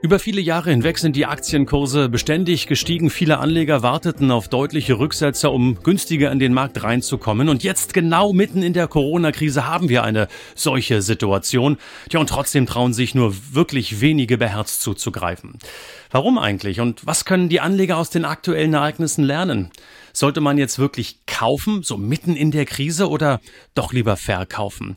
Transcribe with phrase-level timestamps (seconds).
[0.00, 3.10] Über viele Jahre hinweg sind die Aktienkurse beständig gestiegen.
[3.10, 7.48] Viele Anleger warteten auf deutliche Rücksetzer, um günstiger in den Markt reinzukommen.
[7.48, 11.78] Und jetzt genau mitten in der Corona-Krise haben wir eine solche Situation.
[12.12, 15.58] Ja, und trotzdem trauen sich nur wirklich wenige beherzt zuzugreifen.
[16.12, 16.78] Warum eigentlich?
[16.78, 19.72] Und was können die Anleger aus den aktuellen Ereignissen lernen?
[20.12, 23.40] Sollte man jetzt wirklich kaufen, so mitten in der Krise, oder
[23.74, 24.94] doch lieber verkaufen?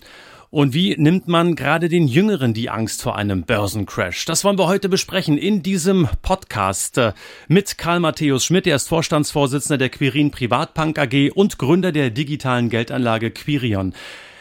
[0.51, 4.25] Und wie nimmt man gerade den Jüngeren die Angst vor einem Börsencrash?
[4.25, 7.13] Das wollen wir heute besprechen in diesem Podcast äh,
[7.47, 8.67] mit Karl Matthäus Schmidt.
[8.67, 13.93] Er ist Vorstandsvorsitzender der Quirin Privatbank AG und Gründer der digitalen Geldanlage Quirion.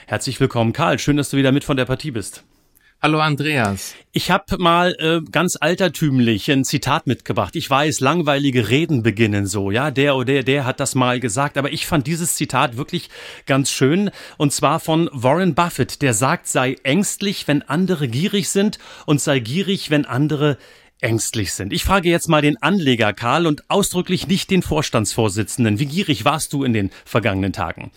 [0.08, 0.98] Herzlich willkommen, Karl.
[0.98, 2.42] Schön, dass du wieder mit von der Partie bist.
[3.02, 3.94] Hallo Andreas.
[4.12, 7.56] Ich habe mal äh, ganz altertümlich ein Zitat mitgebracht.
[7.56, 11.56] Ich weiß, langweilige Reden beginnen so, ja, der oder der, der hat das mal gesagt,
[11.56, 13.08] aber ich fand dieses Zitat wirklich
[13.46, 18.78] ganz schön und zwar von Warren Buffett, der sagt, sei ängstlich, wenn andere gierig sind
[19.06, 20.58] und sei gierig, wenn andere
[21.00, 21.72] ängstlich sind.
[21.72, 25.78] Ich frage jetzt mal den Anleger Karl und ausdrücklich nicht den Vorstandsvorsitzenden.
[25.78, 27.92] Wie gierig warst du in den vergangenen Tagen?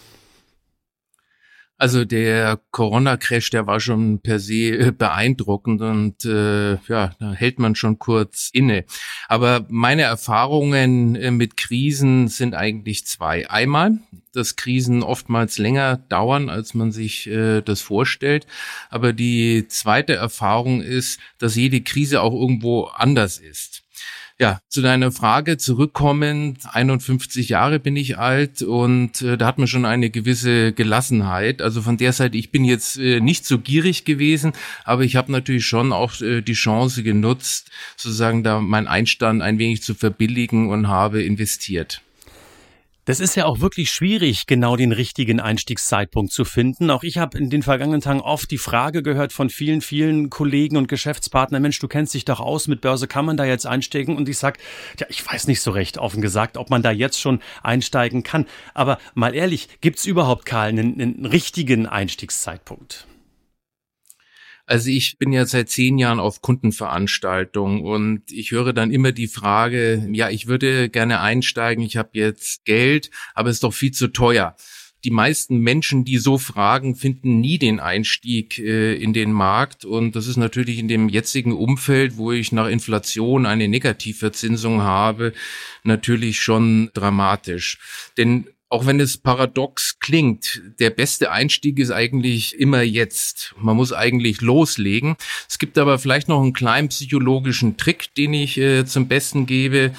[1.77, 7.59] Also der Corona-Crash, der war schon per se äh, beeindruckend und äh, ja, da hält
[7.59, 8.85] man schon kurz inne.
[9.27, 13.49] Aber meine Erfahrungen äh, mit Krisen sind eigentlich zwei.
[13.49, 13.99] Einmal,
[14.33, 18.45] dass Krisen oftmals länger dauern, als man sich äh, das vorstellt.
[18.89, 23.82] Aber die zweite Erfahrung ist, dass jede Krise auch irgendwo anders ist.
[24.39, 29.67] Ja, zu deiner Frage zurückkommend, 51 Jahre bin ich alt und äh, da hat man
[29.67, 31.61] schon eine gewisse Gelassenheit.
[31.61, 34.53] Also von der Seite, ich bin jetzt äh, nicht so gierig gewesen,
[34.85, 39.59] aber ich habe natürlich schon auch äh, die Chance genutzt, sozusagen da mein Einstand ein
[39.59, 42.01] wenig zu verbilligen und habe investiert.
[43.05, 46.89] Das ist ja auch wirklich schwierig, genau den richtigen Einstiegszeitpunkt zu finden.
[46.89, 50.77] Auch ich habe in den vergangenen Tagen oft die Frage gehört von vielen, vielen Kollegen
[50.77, 54.15] und Geschäftspartnern, Mensch, du kennst dich doch aus, mit Börse kann man da jetzt einsteigen?
[54.15, 54.57] Und ich sag,
[54.99, 58.45] ja, ich weiß nicht so recht, offen gesagt, ob man da jetzt schon einsteigen kann.
[58.73, 63.05] Aber mal ehrlich, gibt's überhaupt, Karl, einen, einen richtigen Einstiegszeitpunkt?
[64.65, 69.27] Also ich bin ja seit zehn Jahren auf Kundenveranstaltungen und ich höre dann immer die
[69.27, 73.91] Frage, ja, ich würde gerne einsteigen, ich habe jetzt Geld, aber es ist doch viel
[73.91, 74.55] zu teuer.
[75.03, 79.83] Die meisten Menschen, die so fragen, finden nie den Einstieg äh, in den Markt.
[79.83, 85.33] Und das ist natürlich in dem jetzigen Umfeld, wo ich nach Inflation eine Negativverzinsung habe,
[85.83, 87.79] natürlich schon dramatisch.
[88.17, 93.53] Denn auch wenn es paradox klingt, der beste Einstieg ist eigentlich immer jetzt.
[93.61, 95.15] Man muss eigentlich loslegen.
[95.47, 99.93] Es gibt aber vielleicht noch einen kleinen psychologischen Trick, den ich äh, zum Besten gebe.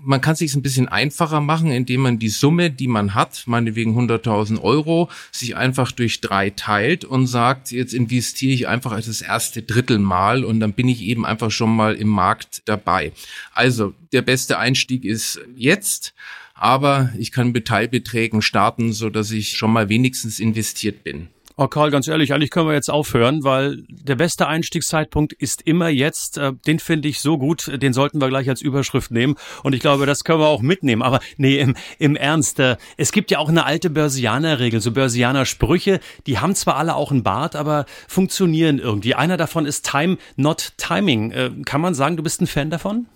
[0.00, 3.98] Man kann sich ein bisschen einfacher machen, indem man die Summe, die man hat, meinetwegen
[3.98, 9.22] 100.000 Euro, sich einfach durch drei teilt und sagt, jetzt investiere ich einfach als das
[9.22, 13.12] erste Drittel mal und dann bin ich eben einfach schon mal im Markt dabei.
[13.54, 16.12] Also der beste Einstieg ist jetzt
[16.58, 21.28] aber ich kann mit Teilbeträgen starten, so dass ich schon mal wenigstens investiert bin.
[21.60, 25.88] Oh Karl, ganz ehrlich, eigentlich können wir jetzt aufhören, weil der beste Einstiegszeitpunkt ist immer
[25.88, 26.38] jetzt.
[26.38, 29.34] Äh, den finde ich so gut, den sollten wir gleich als Überschrift nehmen.
[29.64, 31.02] Und ich glaube, das können wir auch mitnehmen.
[31.02, 35.98] Aber nee, im, im Ernst, äh, es gibt ja auch eine alte Börsianer-Regel, so Börsianer-Sprüche,
[36.28, 39.16] die haben zwar alle auch einen Bart, aber funktionieren irgendwie.
[39.16, 41.32] Einer davon ist Time, not Timing.
[41.32, 43.06] Äh, kann man sagen, du bist ein Fan davon?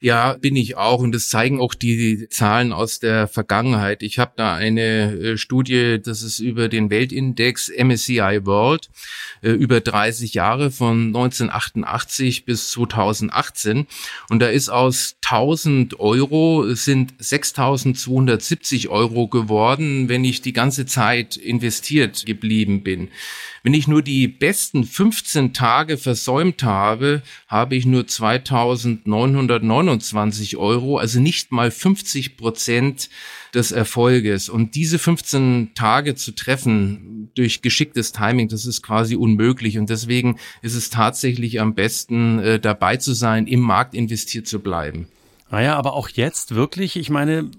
[0.00, 4.04] Ja, bin ich auch und das zeigen auch die Zahlen aus der Vergangenheit.
[4.04, 8.90] Ich habe da eine äh, Studie, das ist über den Weltindex MSCI World
[9.42, 13.88] äh, über 30 Jahre von 1988 bis 2018
[14.30, 21.36] und da ist aus 1000 Euro sind 6270 Euro geworden, wenn ich die ganze Zeit
[21.36, 23.08] investiert geblieben bin.
[23.62, 28.06] Wenn ich nur die besten 15 Tage versäumt habe, habe ich nur
[29.94, 33.08] 2929 Euro, also nicht mal 50 Prozent
[33.54, 34.48] des Erfolges.
[34.48, 39.78] Und diese 15 Tage zu treffen durch geschicktes Timing, das ist quasi unmöglich.
[39.78, 44.60] Und deswegen ist es tatsächlich am besten, äh, dabei zu sein, im Markt investiert zu
[44.60, 45.08] bleiben.
[45.50, 47.50] Naja, aber auch jetzt wirklich, ich meine,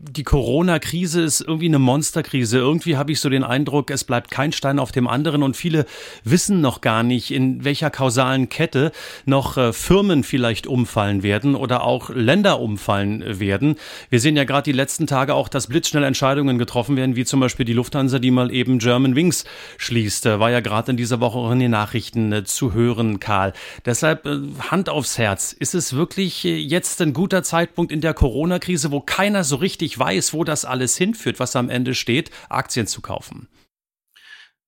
[0.00, 2.58] die Corona-Krise ist irgendwie eine Monsterkrise.
[2.58, 5.86] Irgendwie habe ich so den Eindruck, es bleibt kein Stein auf dem anderen und viele
[6.24, 8.90] wissen noch gar nicht, in welcher kausalen Kette
[9.26, 13.76] noch äh, Firmen vielleicht umfallen werden oder auch Länder umfallen werden.
[14.10, 17.38] Wir sehen ja gerade die letzten Tage auch, dass blitzschnell Entscheidungen getroffen werden, wie zum
[17.38, 19.44] Beispiel die Lufthansa, die mal eben German Wings
[19.78, 20.24] schließt.
[20.24, 23.52] War ja gerade in dieser Woche auch in den Nachrichten äh, zu hören, Karl.
[23.84, 24.38] Deshalb äh,
[24.70, 25.52] Hand aufs Herz.
[25.52, 29.98] Ist es wirklich jetzt ein guter guter Zeitpunkt in der Corona-Krise, wo keiner so richtig
[29.98, 33.46] weiß, wo das alles hinführt, was am Ende steht, Aktien zu kaufen.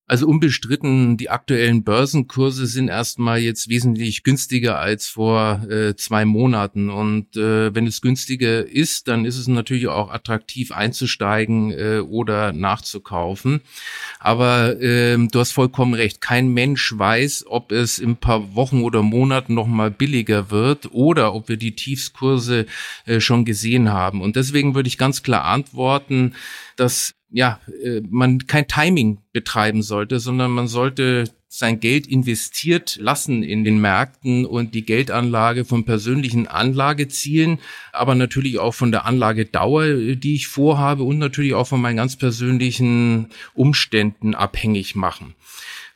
[0.08, 6.88] Also unbestritten, die aktuellen Börsenkurse sind erstmal jetzt wesentlich günstiger als vor äh, zwei Monaten.
[6.88, 12.54] Und äh, wenn es günstiger ist, dann ist es natürlich auch attraktiv einzusteigen äh, oder
[12.54, 13.60] nachzukaufen.
[14.18, 16.22] Aber äh, du hast vollkommen recht.
[16.22, 20.90] Kein Mensch weiß, ob es in ein paar Wochen oder Monaten noch mal billiger wird
[20.90, 22.64] oder ob wir die Tiefskurse
[23.04, 24.22] äh, schon gesehen haben.
[24.22, 26.34] Und deswegen würde ich ganz klar antworten,
[26.76, 33.42] dass ja, äh, man kein Timing betreiben sollte, sondern man sollte sein Geld investiert lassen
[33.42, 37.58] in den Märkten und die Geldanlage von persönlichen Anlagezielen,
[37.92, 42.16] aber natürlich auch von der Anlagedauer, die ich vorhabe und natürlich auch von meinen ganz
[42.16, 45.34] persönlichen Umständen abhängig machen.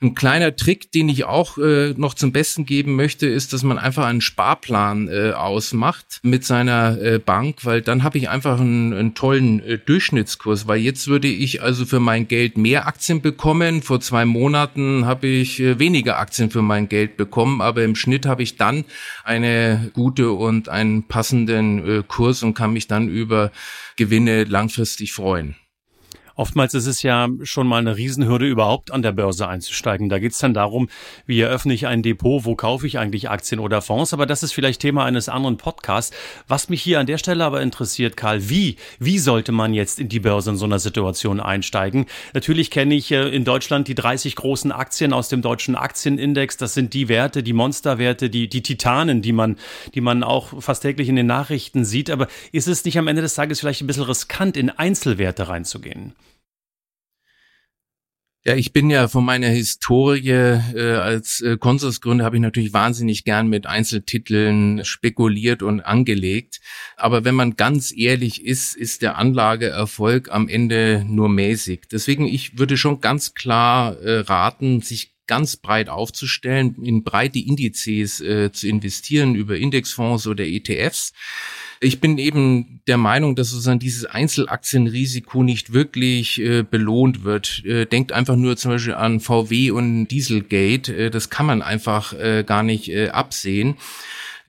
[0.02, 3.78] Ein kleiner Trick, den ich auch äh, noch zum Besten geben möchte, ist, dass man
[3.78, 8.92] einfach einen Sparplan äh, ausmacht mit seiner äh, Bank, weil dann habe ich einfach einen,
[8.92, 13.80] einen tollen äh, Durchschnittskurs, weil jetzt würde ich also für mein Geld mehr Aktien bekommen.
[13.80, 18.26] Vor zwei Monaten habe ich äh, weniger Aktien für mein Geld bekommen, aber im Schnitt
[18.26, 18.84] habe ich dann
[19.22, 23.52] eine gute und einen passenden äh, Kurs und kann mich dann über
[23.96, 25.54] Gewinne langfristig freuen.
[26.34, 30.08] Oftmals ist es ja schon mal eine Riesenhürde, überhaupt an der Börse einzusteigen.
[30.08, 30.88] Da geht es dann darum,
[31.26, 34.12] wie eröffne ich ein Depot, wo kaufe ich eigentlich Aktien oder Fonds.
[34.12, 36.14] Aber das ist vielleicht Thema eines anderen Podcasts.
[36.48, 40.08] Was mich hier an der Stelle aber interessiert, Karl, wie, wie sollte man jetzt in
[40.08, 42.06] die Börse in so einer Situation einsteigen?
[42.34, 46.56] Natürlich kenne ich äh, in Deutschland die 30 großen Aktien aus dem deutschen Aktienindex.
[46.56, 49.56] Das sind die Werte, die Monsterwerte, die, die Titanen, die man,
[49.94, 52.10] die man auch fast täglich in den Nachrichten sieht.
[52.10, 56.14] Aber ist es nicht am Ende des Tages vielleicht ein bisschen riskant, in Einzelwerte reinzugehen?
[58.44, 63.22] Ja, ich bin ja von meiner Historie äh, als äh, Konsursgründer habe ich natürlich wahnsinnig
[63.22, 66.60] gern mit Einzeltiteln spekuliert und angelegt.
[66.96, 71.82] Aber wenn man ganz ehrlich ist, ist der Anlageerfolg am Ende nur mäßig.
[71.92, 78.20] Deswegen ich würde schon ganz klar äh, raten, sich ganz breit aufzustellen, in breite Indizes
[78.20, 81.12] äh, zu investieren über Indexfonds oder ETFs
[81.82, 87.64] ich bin eben der Meinung, dass sozusagen dieses Einzelaktienrisiko nicht wirklich äh, belohnt wird.
[87.64, 90.94] Äh, denkt einfach nur zum Beispiel an VW und Dieselgate.
[90.94, 93.76] Äh, das kann man einfach äh, gar nicht äh, absehen.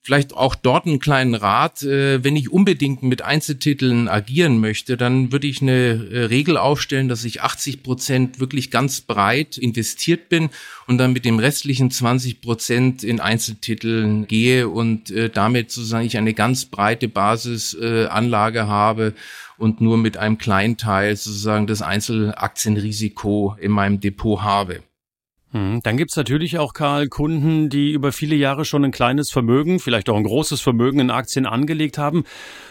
[0.06, 1.82] Vielleicht auch dort einen kleinen Rat.
[1.82, 7.08] Äh, wenn ich unbedingt mit Einzeltiteln agieren möchte, dann würde ich eine äh, Regel aufstellen,
[7.08, 10.50] dass ich 80 Prozent wirklich ganz breit investiert bin
[10.88, 16.18] und dann mit dem restlichen 20 Prozent in Einzeltiteln gehe und äh, damit sozusagen ich
[16.18, 19.14] eine ganz breite Basisanlage habe
[19.58, 24.84] und nur mit einem kleinen Teil sozusagen das Einzelaktienrisiko in meinem Depot habe.
[25.54, 29.80] Hm, dann gibt's natürlich auch, Karl, Kunden, die über viele Jahre schon ein kleines Vermögen,
[29.80, 32.24] vielleicht auch ein großes Vermögen in Aktien angelegt haben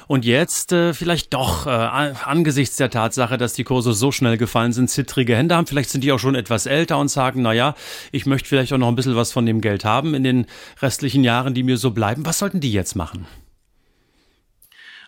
[0.08, 4.72] und jetzt äh, vielleicht doch äh, angesichts der Tatsache, dass die Kurse so schnell gefallen
[4.72, 5.68] sind, zittrige Hände haben.
[5.68, 7.76] Vielleicht sind die auch schon etwas älter und sagen, na ja,
[8.10, 10.46] ich möchte vielleicht auch noch ein bisschen was von dem Geld haben in den
[10.80, 12.26] restlichen Jahren, die mir so bleiben.
[12.26, 13.26] Was sollten die jetzt machen?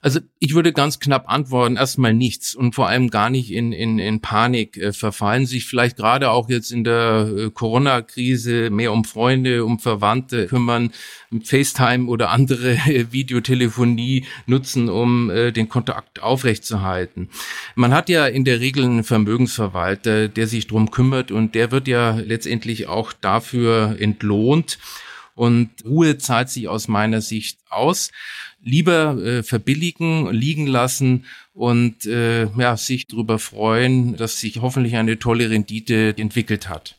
[0.04, 3.98] Also ich würde ganz knapp antworten, erstmal nichts und vor allem gar nicht in, in,
[3.98, 9.04] in Panik äh, verfallen, sich vielleicht gerade auch jetzt in der äh, Corona-Krise mehr um
[9.04, 10.92] Freunde, um Verwandte kümmern,
[11.42, 17.30] FaceTime oder andere äh, Videotelefonie nutzen, um äh, den Kontakt aufrechtzuerhalten.
[17.74, 21.88] Man hat ja in der Regel einen Vermögensverwalter, der sich drum kümmert und der wird
[21.88, 24.78] ja letztendlich auch dafür entlohnt.
[25.34, 28.10] Und Ruhe zahlt sich aus meiner Sicht aus
[28.64, 35.18] lieber äh, verbilligen, liegen lassen und äh, ja, sich darüber freuen, dass sich hoffentlich eine
[35.18, 36.96] tolle Rendite entwickelt hat.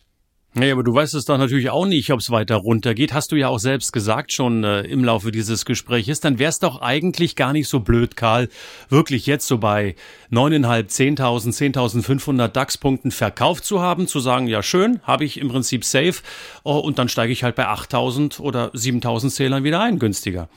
[0.57, 3.11] Nee, aber du weißt es doch natürlich auch nicht, ob es weiter runtergeht.
[3.13, 6.21] Hast du ja auch selbst gesagt schon äh, im Laufe dieses Gespräches.
[6.21, 8.47] Dann wäre es doch eigentlich gar nicht so blöd, Karl,
[8.87, 9.95] wirklich jetzt so bei
[10.31, 15.83] 9.500, 10.000, 10.500 DAX-Punkten verkauft zu haben, zu sagen, ja schön, habe ich im Prinzip
[15.83, 16.21] safe
[16.63, 20.47] oh, und dann steige ich halt bei 8.000 oder 7.000 Zählern wieder ein, günstiger.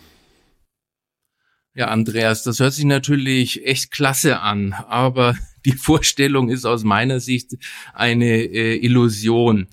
[1.74, 7.20] Ja, Andreas, das hört sich natürlich echt klasse an, aber die Vorstellung ist aus meiner
[7.20, 7.52] Sicht
[7.94, 9.68] eine äh, Illusion.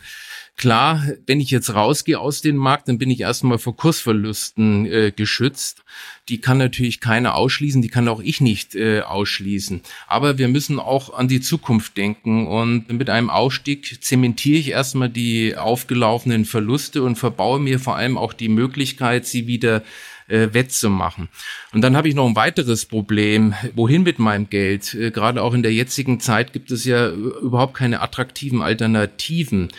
[0.58, 5.12] Klar, wenn ich jetzt rausgehe aus dem Markt, dann bin ich erstmal vor Kursverlusten äh,
[5.14, 5.84] geschützt.
[6.30, 9.82] Die kann natürlich keiner ausschließen, die kann auch ich nicht äh, ausschließen.
[10.08, 15.10] Aber wir müssen auch an die Zukunft denken und mit einem Ausstieg zementiere ich erstmal
[15.10, 19.84] die aufgelaufenen Verluste und verbaue mir vor allem auch die Möglichkeit, sie wieder
[20.28, 21.30] äh, wettzumachen.
[21.74, 23.54] Und dann habe ich noch ein weiteres Problem.
[23.76, 24.94] Wohin mit meinem Geld?
[24.94, 29.70] Äh, gerade auch in der jetzigen Zeit gibt es ja überhaupt keine attraktiven Alternativen.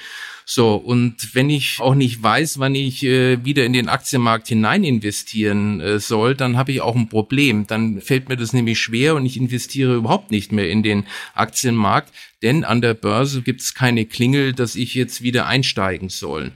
[0.48, 4.84] So, und wenn ich auch nicht weiß, wann ich äh, wieder in den Aktienmarkt hinein
[4.84, 7.66] investieren äh, soll, dann habe ich auch ein Problem.
[7.66, 12.14] Dann fällt mir das nämlich schwer und ich investiere überhaupt nicht mehr in den Aktienmarkt,
[12.42, 16.52] denn an der Börse gibt es keine Klingel, dass ich jetzt wieder einsteigen soll.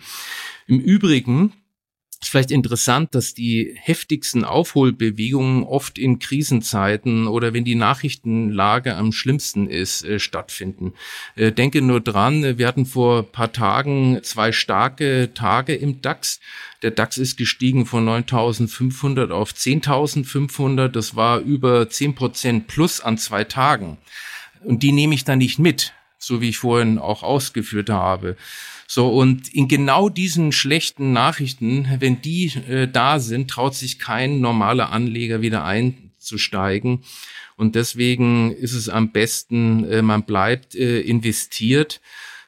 [0.69, 1.53] Im Übrigen
[2.23, 9.13] ist vielleicht interessant, dass die heftigsten Aufholbewegungen oft in Krisenzeiten oder wenn die Nachrichtenlage am
[9.13, 10.93] schlimmsten ist, äh, stattfinden.
[11.35, 16.41] Äh, denke nur dran, wir hatten vor paar Tagen zwei starke Tage im DAX.
[16.83, 20.89] Der DAX ist gestiegen von 9.500 auf 10.500.
[20.89, 23.97] Das war über 10 Prozent plus an zwei Tagen.
[24.63, 28.37] Und die nehme ich dann nicht mit, so wie ich vorhin auch ausgeführt habe.
[28.93, 34.41] So, und in genau diesen schlechten Nachrichten, wenn die äh, da sind, traut sich kein
[34.41, 37.05] normaler Anleger wieder einzusteigen.
[37.57, 42.01] Und deswegen ist es am besten, äh, man bleibt äh, investiert.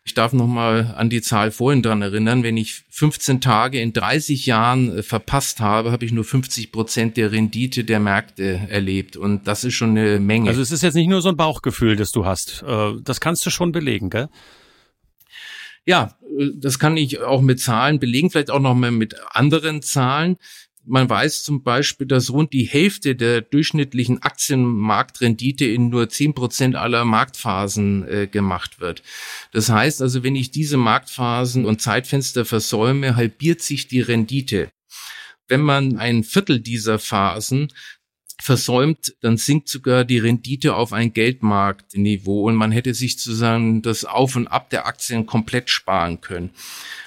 [0.05, 2.43] Ich darf noch mal an die Zahl vorhin dran erinnern.
[2.43, 7.17] Wenn ich 15 Tage in 30 Jahren äh, verpasst habe, habe ich nur 50 Prozent
[7.19, 9.17] der Rendite der Märkte erlebt.
[9.17, 10.51] Und das ist schon eine Menge.
[10.51, 12.65] Also es ist jetzt nicht nur so ein Bauchgefühl, das du hast.
[12.67, 14.29] Äh, das kannst du schon belegen, gell?
[15.85, 16.17] Ja,
[16.55, 20.37] das kann ich auch mit Zahlen belegen, vielleicht auch noch mal mit anderen Zahlen.
[20.85, 26.75] Man weiß zum Beispiel, dass rund die Hälfte der durchschnittlichen Aktienmarktrendite in nur zehn Prozent
[26.75, 29.03] aller Marktphasen äh, gemacht wird.
[29.53, 34.71] Das heißt also, wenn ich diese Marktphasen und Zeitfenster versäume, halbiert sich die Rendite.
[35.47, 37.69] Wenn man ein Viertel dieser Phasen
[38.43, 44.05] versäumt, dann sinkt sogar die Rendite auf ein Geldmarktniveau und man hätte sich sozusagen das
[44.05, 46.51] Auf und Ab der Aktien komplett sparen können.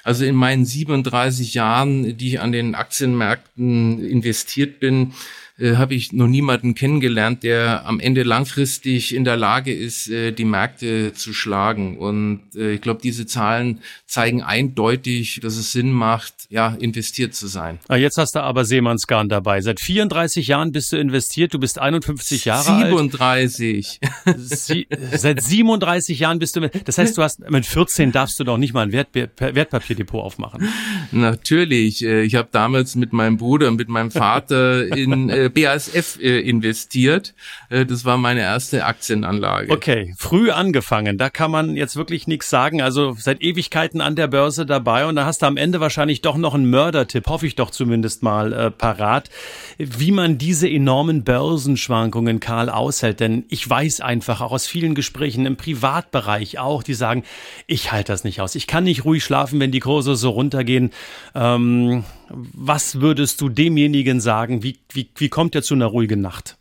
[0.04, 5.14] Also in meinen 37 Jahren, die ich an den Aktienmärkten investiert bin,
[5.58, 10.34] äh, habe ich noch niemanden kennengelernt, der am Ende langfristig in der Lage ist, äh,
[10.34, 11.98] die Märkte zu schlagen.
[11.98, 17.48] Und äh, ich glaube, diese Zahlen zeigen eindeutig, dass es Sinn macht, ja, investiert zu
[17.48, 17.80] sein.
[17.88, 19.62] Ah, jetzt hast du aber Seemannsgarn dabei.
[19.62, 24.02] Seit 34 Jahren bist du investiert, du bist 51 Jahre 37.
[24.26, 24.38] alt.
[24.38, 24.88] 37.
[25.14, 28.74] seit 37 Jahren bist du, das heißt, du hast, mit 14 darfst du doch nicht
[28.74, 30.68] mal ein Wert, Wertpapierdepot aufmachen.
[31.12, 32.04] Natürlich.
[32.04, 37.34] Ich habe damals mit meinem Bruder und mit meinem Vater in äh, BASF äh, investiert.
[37.70, 39.72] Äh, das war meine erste Aktienanlage.
[39.72, 41.18] Okay, früh angefangen.
[41.18, 42.82] Da kann man jetzt wirklich nichts sagen.
[42.82, 46.38] Also seit Ewigkeiten an der Börse dabei und da hast du am Ende wahrscheinlich doch
[46.38, 49.30] noch einen Mördertipp, hoffe ich doch zumindest mal äh, parat,
[49.78, 53.20] wie man diese enormen Börsenschwankungen, Karl, aushält.
[53.20, 57.24] Denn ich weiß einfach auch aus vielen Gesprächen im Privatbereich auch, die sagen,
[57.68, 58.56] ich halte das nicht aus.
[58.56, 60.92] Ich kann nicht ruhig schlafen, wenn die Kurse so runtergehen.
[61.34, 64.64] Ähm, was würdest du demjenigen sagen?
[64.64, 66.58] Wie, wie, wie kommt er zu einer ruhigen Nacht?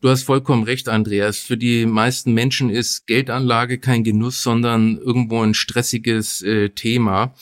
[0.00, 1.38] Du hast vollkommen recht, Andreas.
[1.38, 7.34] Für die meisten Menschen ist Geldanlage kein Genuss, sondern irgendwo ein stressiges äh, Thema.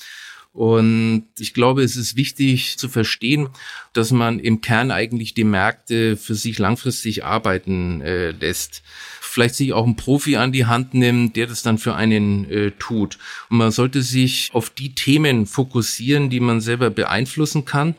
[0.52, 3.48] Und ich glaube, es ist wichtig zu verstehen,
[3.92, 8.82] dass man im Kern eigentlich die Märkte für sich langfristig arbeiten äh, lässt
[9.38, 12.72] vielleicht sich auch einen Profi an die Hand nimmt, der das dann für einen äh,
[12.72, 13.18] tut.
[13.50, 17.94] Und man sollte sich auf die Themen fokussieren, die man selber beeinflussen kann